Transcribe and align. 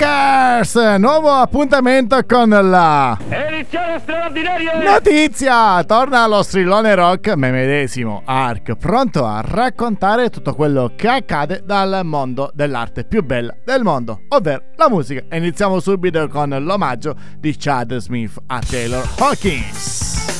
Ciao 0.00 0.40
Rockers! 0.60 0.96
Nuovo 0.98 1.30
appuntamento 1.30 2.18
con 2.26 2.48
la 2.48 3.18
Edizione 3.28 3.98
straordinaria! 3.98 4.82
notizia! 4.82 5.84
Torna 5.84 6.22
allo 6.22 6.42
strillone 6.42 6.94
rock 6.94 7.34
me 7.34 7.50
medesimo, 7.50 8.22
Ark, 8.24 8.76
pronto 8.76 9.26
a 9.26 9.42
raccontare 9.44 10.30
tutto 10.30 10.54
quello 10.54 10.92
che 10.96 11.06
accade 11.06 11.62
dal 11.66 12.00
mondo 12.04 12.50
dell'arte 12.54 13.04
più 13.04 13.22
bella 13.22 13.54
del 13.62 13.82
mondo, 13.82 14.22
ovvero 14.28 14.62
la 14.76 14.88
musica. 14.88 15.22
E 15.28 15.36
iniziamo 15.36 15.78
subito 15.80 16.26
con 16.28 16.48
l'omaggio 16.48 17.14
di 17.38 17.54
Chad 17.58 17.96
Smith 17.98 18.40
a 18.46 18.58
Taylor 18.60 19.06
Hawkins. 19.18 20.39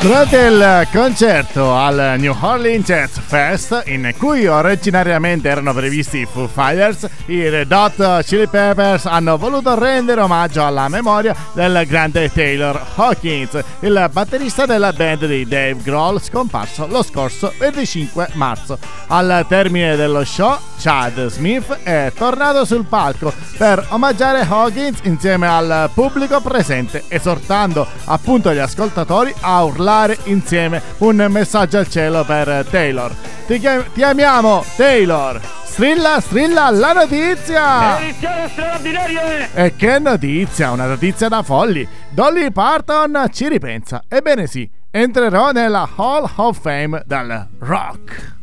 Durante 0.00 0.38
il 0.38 0.88
concerto 0.90 1.74
al 1.74 2.14
New 2.16 2.34
Orleans 2.40 2.86
Jazz 2.86 3.18
Fest, 3.18 3.82
in 3.84 4.14
cui 4.16 4.46
originariamente 4.46 5.50
erano 5.50 5.74
previsti 5.74 6.20
i 6.20 6.26
Foo 6.26 6.48
Fighters, 6.48 7.06
i 7.26 7.46
Red 7.46 7.70
Hot 7.70 8.24
Chili 8.24 8.46
Peppers 8.46 9.04
hanno 9.04 9.36
voluto 9.36 9.78
rendere 9.78 10.22
omaggio 10.22 10.64
alla 10.64 10.88
memoria 10.88 11.36
del 11.52 11.84
grande 11.86 12.32
Taylor 12.32 12.82
Hawkins, 12.94 13.62
il 13.80 14.08
batterista 14.10 14.64
della 14.64 14.94
band 14.94 15.26
di 15.26 15.44
Dave 15.46 15.76
Grohl, 15.82 16.18
scomparso 16.18 16.86
lo 16.86 17.02
scorso 17.02 17.52
25 17.58 18.30
marzo. 18.32 18.78
Al 19.08 19.44
termine 19.48 19.96
dello 19.96 20.24
show, 20.24 20.56
Chad 20.78 21.26
Smith 21.26 21.76
è 21.82 22.10
tornato 22.16 22.64
sul 22.64 22.86
palco 22.86 23.34
per 23.58 23.84
omaggiare 23.90 24.46
Hawkins 24.48 25.00
insieme 25.02 25.46
al 25.46 25.90
pubblico 25.92 26.40
presente, 26.40 27.04
esortando 27.08 27.86
appunto 28.06 28.50
gli 28.54 28.58
ascoltatori 28.58 29.34
a 29.40 29.62
urlare 29.62 29.88
insieme 30.24 30.80
un 30.98 31.26
messaggio 31.28 31.78
al 31.78 31.88
cielo 31.88 32.24
per 32.24 32.66
Taylor. 32.70 33.12
Ti, 33.46 33.58
chiam- 33.58 33.90
ti 33.92 34.02
amiamo, 34.02 34.64
Taylor! 34.76 35.40
Strilla, 35.64 36.20
strilla 36.20 36.70
la 36.70 36.92
notizia! 36.92 38.00
Edizione 38.00 38.48
straordinaria! 38.48 39.52
E 39.54 39.74
che 39.76 39.98
notizia, 39.98 40.70
una 40.70 40.86
notizia 40.86 41.28
da 41.28 41.42
folli. 41.42 41.86
Dolly 42.10 42.50
Parton 42.50 43.26
ci 43.32 43.48
ripensa. 43.48 44.02
Ebbene 44.06 44.46
sì, 44.46 44.68
entrerò 44.90 45.50
nella 45.52 45.88
Hall 45.96 46.28
of 46.36 46.60
Fame 46.60 47.02
del 47.06 47.48
rock. 47.58 48.38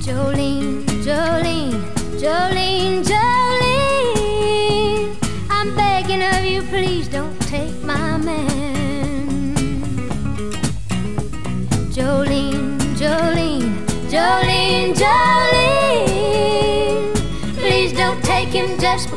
Jolene, 0.00 0.84
Jolene, 1.02 1.92
Jolene. 2.18 2.61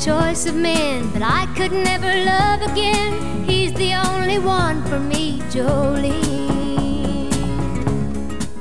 Choice 0.00 0.48
of 0.48 0.54
men, 0.54 1.10
but 1.12 1.20
I 1.20 1.46
could 1.54 1.72
never 1.72 2.24
love 2.24 2.62
again. 2.62 3.44
He's 3.44 3.72
the 3.74 3.94
only 3.94 4.38
one 4.38 4.82
for 4.86 4.98
me, 4.98 5.42
Jolene. 5.50 7.28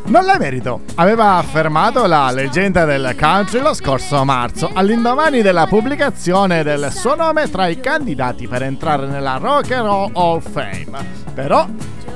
Non 0.03 0.25
l'hai 0.25 0.37
merito, 0.37 0.81
aveva 0.95 1.35
affermato 1.35 2.05
la 2.07 2.29
leggenda 2.31 2.83
del 2.83 3.15
country 3.17 3.61
lo 3.61 3.73
scorso 3.73 4.25
marzo, 4.25 4.69
all'indomani 4.73 5.41
della 5.41 5.65
pubblicazione 5.65 6.61
del 6.63 6.91
suo 6.91 7.15
nome 7.15 7.49
tra 7.49 7.67
i 7.67 7.79
candidati 7.79 8.47
per 8.47 8.63
entrare 8.63 9.07
nella 9.07 9.37
Rock 9.37 9.71
and 9.71 9.85
Roll 9.85 10.11
Hall 10.13 10.35
of 10.37 10.49
Fame. 10.49 11.05
Però, 11.33 11.65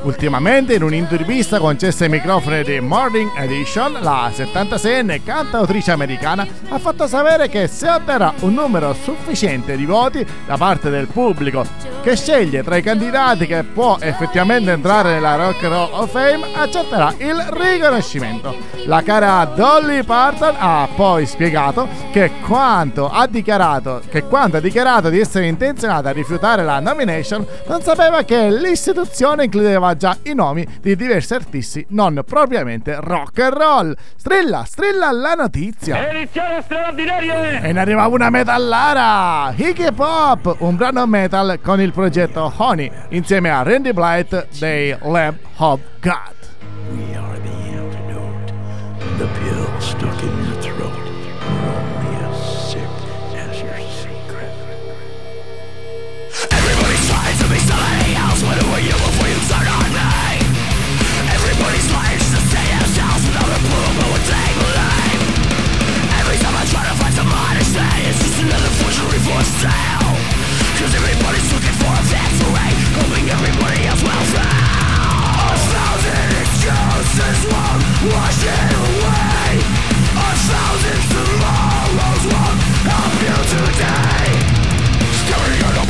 ultimamente 0.04 0.74
in 0.74 0.84
un'intervista 0.84 1.60
concessa 1.60 2.04
ai 2.04 2.10
microfoni 2.10 2.64
di 2.64 2.80
Morning 2.80 3.32
Edition, 3.38 3.98
la 4.02 4.32
76enne 4.34 5.24
cantautrice 5.24 5.92
americana 5.92 6.46
ha 6.70 6.80
fatto 6.80 7.08
sapere 7.08 7.50
che 7.50 7.68
se 7.68 7.90
otterrà 7.90 8.34
un 8.42 8.54
numero 8.54 8.94
sufficiente 8.94 9.76
di 9.76 9.86
voti 9.86 10.26
da 10.46 10.58
parte 10.58 10.90
del 10.90 11.08
pubblico 11.08 11.66
che 12.02 12.16
sceglie 12.18 12.64
tra 12.64 12.76
i 12.76 12.82
candidati 12.82 13.48
che 13.48 13.64
può 13.64 13.98
effettivamente 14.00 14.72
entrare 14.72 15.14
nella 15.14 15.36
Rock 15.36 15.64
and 15.64 15.74
Roll 15.74 15.94
of 15.94 16.12
Fame, 16.12 16.46
accetterà 16.54 17.14
il 17.18 17.42
riconoscimento. 17.52 18.56
La 18.86 19.02
cara 19.02 19.46
Dolly 19.46 20.04
Parton 20.04 20.56
ha 20.58 20.88
poi 20.94 21.26
spiegato 21.26 21.88
che 22.12 22.32
quanto 22.46 23.10
ha 23.10 23.26
dichiarato, 23.28 24.02
che 24.10 24.24
quando 24.24 24.58
ha 24.58 24.60
dichiarato 24.60 25.10
di 25.10 25.20
essere 25.20 25.48
intenzionata 25.48 26.10
a 26.10 26.12
rifiutare 26.12 26.64
la 26.66 26.82
nomination, 26.82 27.46
non 27.68 27.82
sapeva 27.82 28.24
che 28.24 28.52
l'istituzione 28.52 29.46
includeva 29.46 29.93
già 29.96 30.18
i 30.24 30.34
nomi 30.34 30.66
di 30.82 30.96
diversi 30.96 31.34
artisti 31.34 31.86
non 31.90 32.22
propriamente 32.26 32.98
rock 33.00 33.40
and 33.40 33.54
roll. 33.54 33.96
Strilla, 34.16 34.64
strilla 34.66 35.12
la 35.12 35.34
notizia! 35.34 36.10
Edizione 36.10 36.62
straordinaria! 36.62 37.62
E 37.62 37.72
ne 37.72 37.80
arriva 37.80 38.08
una 38.08 38.30
metallara! 38.30 39.54
Iggy 39.56 39.92
Pop, 39.92 40.56
un 40.60 40.76
brano 40.76 41.06
metal 41.06 41.60
con 41.62 41.82
il 41.82 41.92
progetto 41.92 42.52
Honey 42.58 42.92
insieme 43.10 43.50
a 43.50 43.64
Randy 43.64 43.94
Blight 43.94 44.48
dei 44.60 44.96
Lamb 45.02 45.38
of 45.58 45.80
God. 46.00 47.33
Cause 69.64 70.92
everybody's 70.92 71.48
looking 71.54 71.76
for 71.80 71.88
a 71.88 72.04
victory, 72.12 72.72
hoping 73.00 73.30
everybody 73.32 73.88
else 73.88 74.04
will 74.04 74.26
fail. 74.36 74.44
A 74.44 75.56
thousand 75.56 76.30
excuses 76.44 77.40
won't 77.48 77.84
wash 78.12 78.44
it 78.44 78.72
away. 78.76 79.64
A 80.20 80.32
thousand 80.36 81.00
tomorrows 81.16 82.24
won't 82.28 82.60
today. 83.56 84.44
At 85.64 85.80
a 85.80 85.84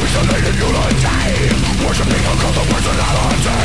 Worshipping 1.82 2.26
a 2.26 2.34
cult 2.38 2.58
of 2.58 2.68
personality 2.70 3.63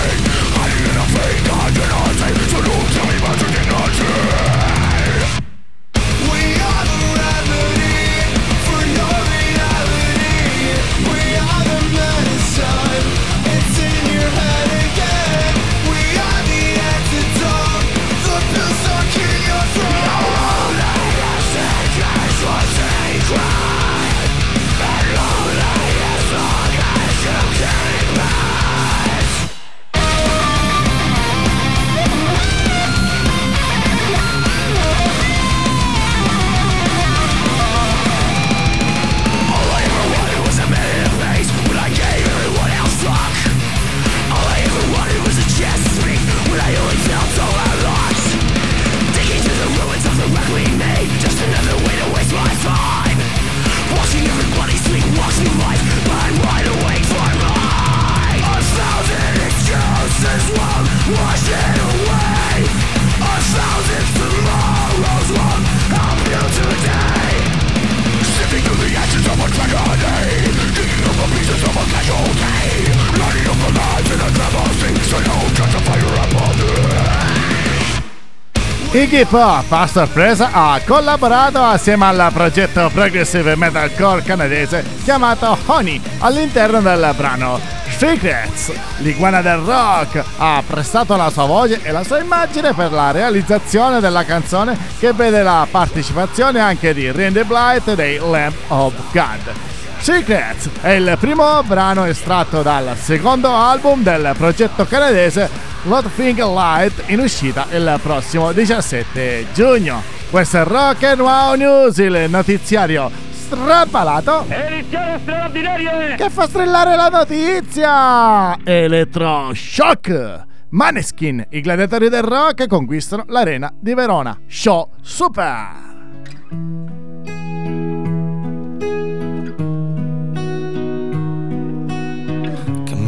Iggy 78.90 79.26
Pop, 79.26 79.70
a 79.70 79.86
sorpresa, 79.86 80.48
ha 80.50 80.80
collaborato 80.82 81.62
assieme 81.62 82.06
al 82.06 82.30
progetto 82.32 82.88
progressive 82.90 83.54
metalcore 83.54 84.22
canadese 84.22 84.82
chiamato 85.04 85.58
Honey 85.66 86.00
all'interno 86.20 86.80
del 86.80 87.12
brano 87.14 87.60
Secrets. 87.98 88.72
L'iguana 89.00 89.42
del 89.42 89.58
rock 89.58 90.24
ha 90.38 90.62
prestato 90.66 91.16
la 91.16 91.28
sua 91.28 91.44
voce 91.44 91.80
e 91.82 91.92
la 91.92 92.02
sua 92.02 92.18
immagine 92.18 92.72
per 92.72 92.90
la 92.90 93.10
realizzazione 93.10 94.00
della 94.00 94.24
canzone 94.24 94.74
che 94.98 95.12
vede 95.12 95.42
la 95.42 95.66
partecipazione 95.70 96.58
anche 96.58 96.94
di 96.94 97.12
Randy 97.12 97.44
Blight 97.44 97.92
dei 97.92 98.16
Lamp 98.16 98.56
of 98.68 98.94
God. 99.12 99.77
Secrets 100.00 100.70
è 100.80 100.90
il 100.90 101.16
primo 101.20 101.62
brano 101.64 102.04
estratto 102.04 102.62
dal 102.62 102.96
secondo 102.96 103.50
album 103.54 104.02
del 104.02 104.32
progetto 104.36 104.86
canadese 104.86 105.50
Lot 105.82 106.08
Think 106.14 106.38
Light 106.38 107.02
in 107.06 107.20
uscita 107.20 107.66
il 107.72 107.98
prossimo 108.02 108.52
17 108.52 109.46
giugno. 109.52 110.02
Questo 110.30 110.58
è 110.58 110.64
Rock 110.64 111.02
and 111.04 111.20
Wow 111.20 111.54
News, 111.54 111.98
il 111.98 112.26
notiziario 112.28 113.10
strappalato 113.30 114.44
Edizione 114.48 115.18
straordinaria! 115.22 116.14
che 116.16 116.30
fa 116.30 116.46
strillare 116.46 116.96
la 116.96 117.08
notizia! 117.08 118.56
Electroshock! 118.62 120.46
Maneskin, 120.70 121.46
i 121.50 121.60
gladiatori 121.60 122.08
del 122.08 122.22
rock 122.22 122.66
conquistano 122.66 123.24
l'arena 123.28 123.72
di 123.78 123.94
Verona. 123.94 124.38
Show 124.46 124.90
super! 125.00 125.86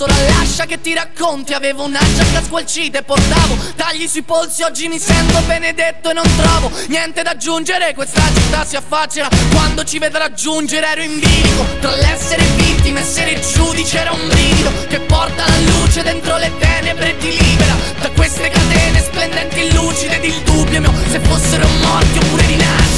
solo 0.00 0.14
lascia 0.28 0.64
che 0.64 0.80
ti 0.80 0.94
racconti. 0.94 1.52
Avevo 1.52 1.84
una 1.84 1.98
giacca 1.98 2.42
squalcita 2.42 3.00
e 3.00 3.02
portavo 3.02 3.56
Tagli 3.76 4.08
sui 4.08 4.22
polsi. 4.22 4.62
Oggi 4.62 4.88
mi 4.88 4.98
sento 4.98 5.38
benedetto 5.42 6.08
e 6.08 6.12
non 6.14 6.24
trovo 6.36 6.70
Niente 6.88 7.22
da 7.22 7.30
aggiungere. 7.30 7.92
Questa 7.94 8.22
città 8.34 8.64
si 8.64 8.76
affaccerà 8.76 9.28
Quando 9.52 9.84
ci 9.84 9.98
vedrà 9.98 10.32
giungere. 10.32 10.86
Ero 10.86 11.02
in 11.02 11.18
bilico 11.18 11.66
Tra 11.80 11.94
l'essere 11.96 12.42
vittima 12.56 13.00
e 13.00 13.02
essere 13.02 13.40
giudice. 13.40 13.98
Era 13.98 14.12
un 14.12 14.26
brivido 14.26 14.70
Che 14.88 15.00
porta 15.00 15.46
la 15.46 15.58
luce 15.58 16.02
dentro 16.02 16.38
le 16.38 16.50
tenebre 16.58 17.10
e 17.10 17.18
ti 17.18 17.36
libera 17.36 17.74
Da 18.00 18.10
queste 18.12 18.48
catene 18.48 19.00
splendenti 19.00 19.60
e 19.60 19.72
lucide. 19.74 20.16
Ed 20.16 20.24
il 20.24 20.40
dubbio 20.44 20.80
mio 20.80 20.94
Se 21.10 21.20
fossero 21.20 21.68
morti 21.82 22.18
oppure 22.18 22.46
rinascite 22.46 22.89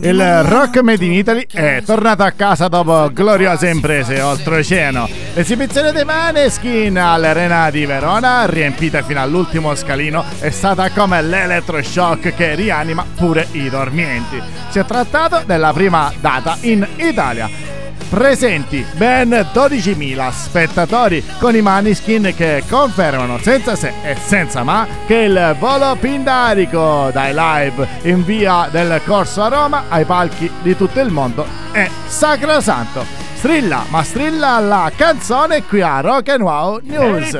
Il 0.00 0.42
rock 0.44 0.80
made 0.80 1.04
in 1.04 1.12
Italy 1.12 1.46
è 1.52 1.82
tornato 1.84 2.22
a 2.22 2.30
casa 2.30 2.66
dopo 2.66 3.10
gloriose 3.12 3.68
imprese 3.68 4.22
oltreoceano. 4.22 5.06
L'esibizione 5.34 5.92
dei 5.92 6.04
Maneskin 6.04 6.96
all'Arena 6.96 7.70
di 7.70 7.84
Verona, 7.84 8.46
riempita 8.46 9.02
fino 9.02 9.20
all'ultimo 9.20 9.74
scalino, 9.74 10.24
è 10.38 10.48
stata 10.48 10.90
come 10.90 11.20
l'elettroshock 11.20 12.34
che 12.34 12.54
rianima 12.54 13.04
pure 13.14 13.46
i 13.52 13.68
dormienti. 13.68 14.40
Si 14.70 14.78
è 14.78 14.84
trattato 14.86 15.42
della 15.44 15.74
prima 15.74 16.10
data 16.18 16.56
in 16.62 16.86
Italia. 16.96 17.71
Presenti 18.12 18.84
ben 18.96 19.30
12.000 19.30 20.30
spettatori 20.30 21.24
con 21.38 21.56
i 21.56 21.62
Maniskin 21.62 22.34
che 22.36 22.62
confermano 22.68 23.38
senza 23.38 23.74
se 23.74 23.90
e 24.02 24.16
senza 24.16 24.62
ma 24.62 24.86
che 25.06 25.14
il 25.14 25.56
volo 25.58 25.96
pindarico 25.98 27.08
dai 27.10 27.32
live 27.34 27.88
in 28.02 28.22
via 28.22 28.68
del 28.70 29.00
Corso 29.06 29.42
a 29.42 29.48
Roma 29.48 29.84
ai 29.88 30.04
palchi 30.04 30.50
di 30.60 30.76
tutto 30.76 31.00
il 31.00 31.10
mondo 31.10 31.46
è 31.72 31.88
sacrosanto. 32.06 33.02
Strilla, 33.32 33.86
ma 33.88 34.02
strilla 34.02 34.58
la 34.58 34.92
canzone 34.94 35.62
qui 35.62 35.80
a 35.80 36.00
Rock 36.00 36.28
and 36.28 36.42
Wow 36.42 36.80
News. 36.82 37.38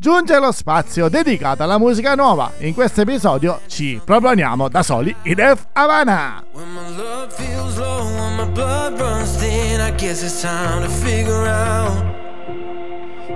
Giunge 0.00 0.38
lo 0.38 0.52
spazio 0.52 1.08
dedicato 1.08 1.64
alla 1.64 1.76
musica 1.76 2.14
nuova. 2.14 2.52
In 2.58 2.72
questo 2.72 3.00
episodio 3.00 3.62
ci 3.66 4.00
proponiamo 4.04 4.68
da 4.68 4.84
soli 4.84 5.12
i 5.24 5.34
Def 5.34 5.66
Havana. 5.72 6.44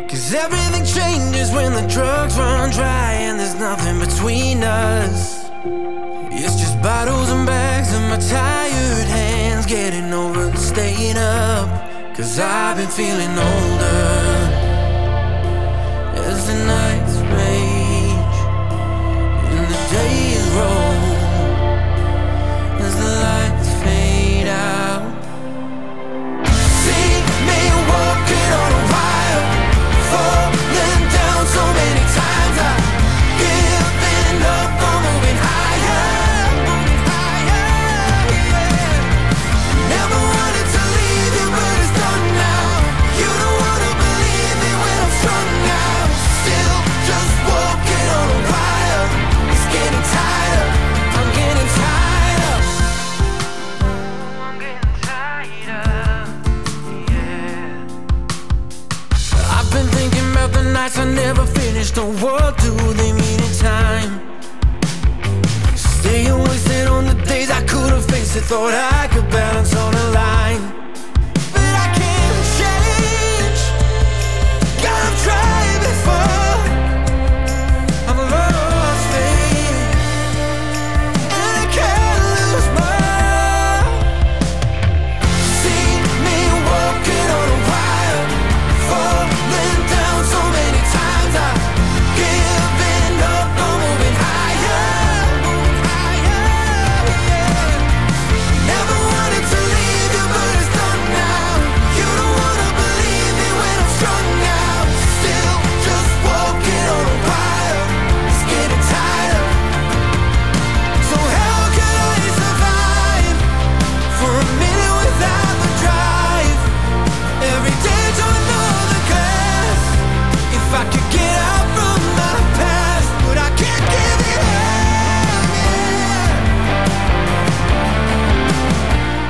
Cause 0.06 0.36
everything 0.36 0.84
changes 0.84 1.50
when 1.50 1.72
the 1.72 1.84
drugs 1.86 2.36
run 2.36 2.70
dry 2.70 3.14
and 3.26 3.40
there's 3.40 3.54
nothing 3.54 3.98
between 3.98 4.62
us. 4.62 5.40
It's 6.30 6.54
just 6.60 6.80
bottles 6.80 7.28
and 7.28 7.44
bags 7.44 7.92
and 7.92 8.08
my 8.08 8.18
tired 8.18 9.08
hands 9.08 9.66
getting 9.66 10.12
over 10.12 10.44
and 10.44 10.56
staying 10.56 11.16
up. 11.16 11.68
Cause 12.14 12.38
I've 12.38 12.76
been 12.76 12.86
feeling 12.88 13.36
older 13.36 14.31
as 16.54 17.22
the 17.22 17.71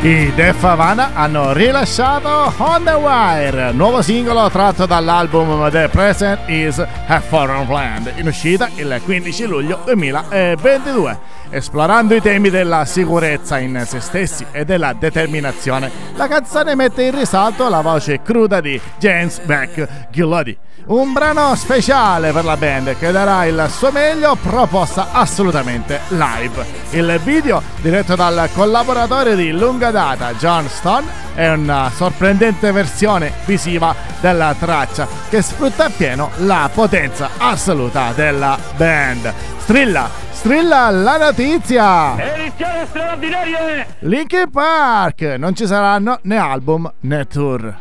I 0.05 0.33
Def 0.35 0.61
Havana 0.65 1.15
hanno 1.15 1.53
rilasciato 1.53 2.53
On 2.57 2.83
The 2.83 2.91
Wire, 2.91 3.71
nuovo 3.71 4.03
singolo 4.03 4.51
tratto 4.51 4.85
dall'album 4.85 5.71
The 5.71 5.89
Present 5.93 6.41
Is 6.49 6.85
a 7.07 7.21
Foreign 7.21 7.71
Land, 7.71 8.13
in 8.17 8.27
uscita 8.27 8.69
il 8.75 9.01
15 9.05 9.45
luglio 9.47 9.81
2022. 9.85 11.19
Esplorando 11.55 12.15
i 12.15 12.23
temi 12.23 12.49
della 12.49 12.87
sicurezza 12.87 13.59
in 13.59 13.85
se 13.87 14.01
stessi 14.01 14.47
e 14.53 14.65
della 14.65 14.95
determinazione, 14.95 15.91
la 16.15 16.27
canzone 16.27 16.75
mette 16.75 17.03
in 17.03 17.15
risalto 17.15 17.69
la 17.69 17.83
voce 17.83 18.23
cruda 18.23 18.63
di 18.63 18.81
James 18.99 19.39
Beck 19.41 20.09
Gillody. 20.11 20.57
Un 20.87 21.13
brano 21.13 21.55
speciale 21.55 22.33
per 22.33 22.45
la 22.45 22.57
band 22.57 22.97
che 22.97 23.13
darà 23.13 23.45
il 23.45 23.67
suo 23.69 23.91
meglio 23.91 24.35
proposta 24.35 25.09
assolutamente 25.13 26.01
live. 26.09 26.65
Il 26.93 27.21
video, 27.23 27.63
diretto 27.83 28.17
dal 28.17 28.49
collaboratore 28.55 29.37
di 29.37 29.53
lunga 29.53 29.91
data 29.91 30.33
John 30.33 30.67
Stone, 30.69 31.07
è 31.35 31.51
una 31.51 31.91
sorprendente 31.95 32.73
versione 32.73 33.31
visiva 33.45 33.95
della 34.23 34.57
traccia 34.59 35.07
che 35.29 35.43
sfrutta 35.43 35.85
appieno 35.85 36.31
la 36.39 36.71
potenza 36.73 37.29
assoluta 37.37 38.13
della 38.15 38.59
band. 38.75 39.33
Strilla, 39.59 40.11
strilla 40.43 40.91
la 40.91 41.19
notizia! 41.19 42.17
Edizione 42.35 42.85
straordinaria! 42.87 43.87
Linkin 44.01 44.51
Park! 44.51 45.37
Non 45.39 45.55
ci 45.55 45.69
saranno 45.69 46.19
né 46.23 46.37
album 46.37 46.93
né 47.03 47.25
tour. 47.27 47.77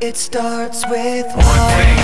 It 0.00 0.16
starts 0.16 0.82
with 0.88 1.26
One 1.34 1.68
thing, 1.76 2.03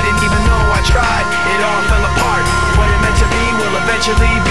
Tried, 0.81 1.27
it 1.53 1.61
all 1.61 1.81
fell 1.87 2.03
apart. 2.03 2.45
What 2.75 2.89
it 2.89 2.99
meant 3.05 3.17
to 3.21 3.27
be 3.29 3.43
will 3.61 3.75
eventually 3.85 4.33
be 4.43 4.50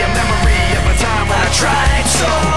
tried 1.51 2.07
so 2.07 2.50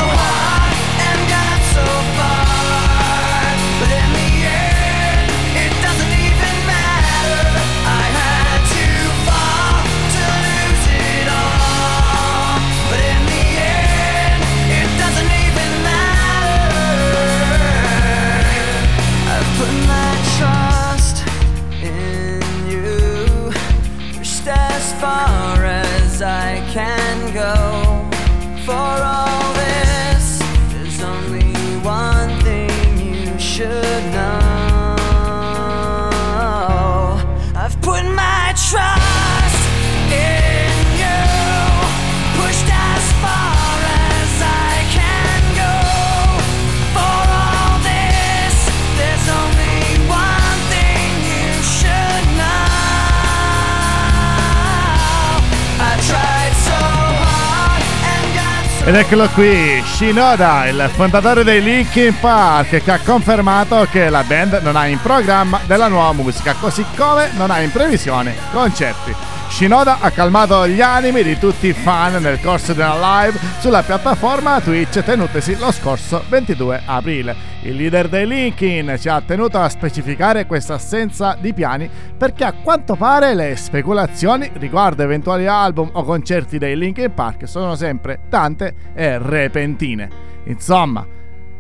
Ed 58.86 58.94
eccolo 58.94 59.30
qui, 59.30 59.82
Shinoda, 59.82 60.66
il 60.66 60.90
fondatore 60.92 61.42
dei 61.42 61.62
Linkin 61.62 62.14
Park, 62.20 62.82
che 62.82 62.90
ha 62.90 62.98
confermato 62.98 63.86
che 63.90 64.10
la 64.10 64.22
band 64.22 64.60
non 64.62 64.76
ha 64.76 64.84
in 64.86 65.00
programma 65.00 65.60
della 65.64 65.88
nuova 65.88 66.12
musica, 66.12 66.52
così 66.60 66.84
come 66.94 67.30
non 67.34 67.50
ha 67.50 67.60
in 67.60 67.72
previsione 67.72 68.36
concerti. 68.52 69.33
Shinoda 69.54 70.00
ha 70.00 70.10
calmato 70.10 70.66
gli 70.66 70.80
animi 70.80 71.22
di 71.22 71.38
tutti 71.38 71.68
i 71.68 71.72
fan 71.72 72.20
nel 72.20 72.40
corso 72.40 72.72
una 72.72 73.22
live 73.22 73.38
sulla 73.60 73.84
piattaforma 73.84 74.60
Twitch 74.60 75.00
tenutesi 75.04 75.56
lo 75.56 75.70
scorso 75.70 76.24
22 76.28 76.82
aprile. 76.84 77.36
Il 77.62 77.76
leader 77.76 78.08
dei 78.08 78.26
Linkin 78.26 78.96
ci 78.98 79.08
ha 79.08 79.20
tenuto 79.20 79.60
a 79.60 79.68
specificare 79.68 80.46
questa 80.46 80.74
assenza 80.74 81.36
di 81.40 81.54
piani 81.54 81.88
perché 82.18 82.42
a 82.42 82.52
quanto 82.52 82.96
pare 82.96 83.36
le 83.36 83.54
speculazioni 83.54 84.50
riguardo 84.54 85.04
eventuali 85.04 85.46
album 85.46 85.88
o 85.92 86.02
concerti 86.02 86.58
dei 86.58 86.76
Linkin 86.76 87.14
Park 87.14 87.46
sono 87.46 87.76
sempre 87.76 88.22
tante 88.28 88.74
e 88.92 89.18
repentine. 89.18 90.10
Insomma, 90.46 91.06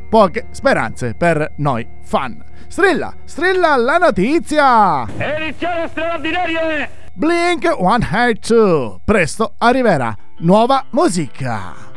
poche 0.08 0.46
speranze 0.50 1.14
per 1.14 1.52
noi 1.58 1.86
fan. 2.02 2.42
Strilla, 2.66 3.14
strilla 3.22 3.76
la 3.76 3.98
notizia! 3.98 5.06
Edizione 5.16 5.86
straordinaria! 5.86 7.02
Blink 7.16 7.62
182. 7.76 8.98
Presto 9.04 9.54
arriverà 9.58 10.12
nuova 10.38 10.84
musica. 10.90 11.93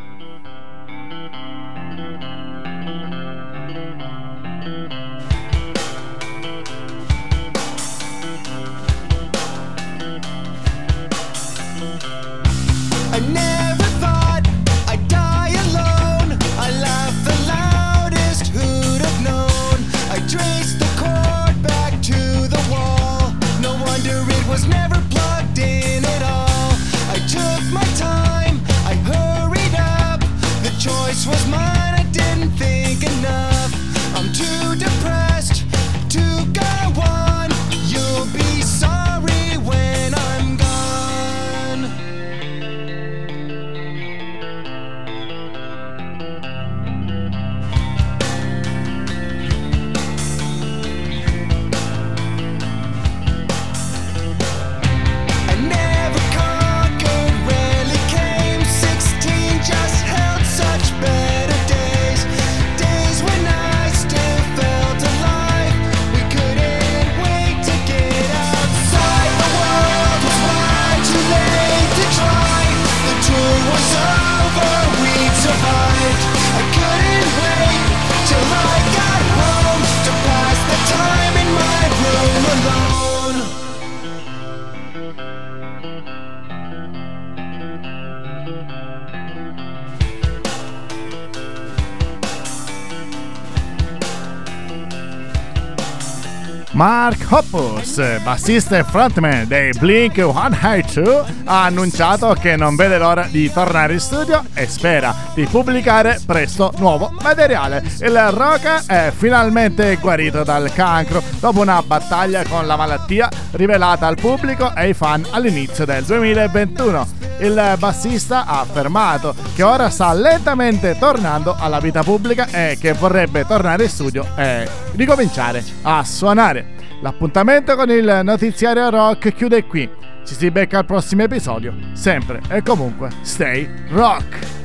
Mark 96.78 97.26
Hoppus, 97.32 98.22
bassista 98.22 98.78
e 98.78 98.84
frontman 98.84 99.48
dei 99.48 99.72
Blink 99.80 100.14
182, 100.14 101.24
ha 101.46 101.64
annunciato 101.64 102.36
che 102.40 102.56
non 102.56 102.76
vede 102.76 103.00
l'ora 103.00 103.28
di 103.32 103.52
tornare 103.52 103.94
in 103.94 104.00
studio 104.00 104.44
e 104.54 104.68
spera 104.68 105.12
di 105.34 105.46
pubblicare 105.46 106.22
presto 106.24 106.72
nuovo 106.78 107.12
materiale. 107.24 107.84
Il 108.02 108.16
rock 108.30 108.86
è 108.86 109.12
finalmente 109.12 109.96
guarito 109.96 110.44
dal 110.44 110.72
cancro 110.72 111.24
dopo 111.40 111.62
una 111.62 111.82
battaglia 111.82 112.44
con 112.48 112.68
la 112.68 112.76
malattia 112.76 113.28
rivelata 113.54 114.06
al 114.06 114.16
pubblico 114.16 114.70
e 114.76 114.82
ai 114.82 114.94
fan 114.94 115.26
all'inizio 115.32 115.84
del 115.84 116.04
2021. 116.04 117.17
Il 117.40 117.76
bassista 117.78 118.46
ha 118.46 118.62
affermato 118.62 119.36
che 119.54 119.62
ora 119.62 119.90
sta 119.90 120.12
lentamente 120.14 120.98
tornando 120.98 121.56
alla 121.58 121.80
vita 121.80 122.02
pubblica 122.02 122.48
e 122.48 122.78
che 122.80 122.94
vorrebbe 122.94 123.46
tornare 123.46 123.84
in 123.84 123.90
studio 123.90 124.26
e 124.36 124.68
ricominciare 124.96 125.64
a 125.84 126.04
suonare. 126.04 126.76
L'appuntamento 127.02 127.76
con 127.76 127.92
il 127.92 128.22
notiziario 128.24 128.90
rock 128.90 129.34
chiude 129.34 129.66
qui. 129.66 129.88
Ci 130.26 130.34
si 130.34 130.50
becca 130.50 130.80
al 130.80 130.86
prossimo 130.86 131.24
episodio. 131.24 131.74
Sempre 131.94 132.42
e 132.50 132.64
comunque, 132.64 133.10
stay 133.22 133.70
rock! 133.90 134.57